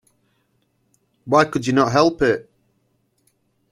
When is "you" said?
1.67-1.73